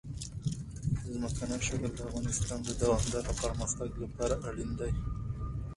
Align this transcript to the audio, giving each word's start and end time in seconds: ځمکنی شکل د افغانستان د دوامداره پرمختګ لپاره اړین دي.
ځمکنی 1.13 1.57
شکل 1.67 1.89
د 1.95 1.99
افغانستان 2.07 2.59
د 2.63 2.69
دوامداره 2.81 3.31
پرمختګ 3.43 3.89
لپاره 4.03 4.35
اړین 4.47 4.71
دي. 4.79 4.91